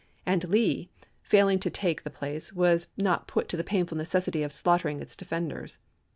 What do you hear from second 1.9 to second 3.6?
the place, was not put to